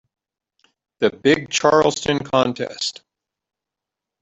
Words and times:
The 0.97 1.11
big 1.11 1.51
Charleston 1.51 2.17
contest. 2.17 3.03